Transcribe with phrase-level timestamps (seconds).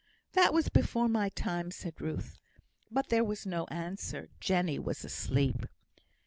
[0.33, 2.39] "That was before my time," said Ruth.
[2.89, 4.29] But there was no answer.
[4.39, 5.67] Jenny was asleep.